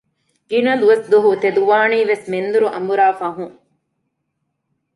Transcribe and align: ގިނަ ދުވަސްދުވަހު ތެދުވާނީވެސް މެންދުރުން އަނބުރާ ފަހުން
ގިނަ 0.49 0.73
ދުވަސްދުވަހު 0.81 1.31
ތެދުވާނީވެސް 1.43 2.25
މެންދުރުން 2.31 2.73
އަނބުރާ 2.75 3.07
ފަހުން 3.19 3.55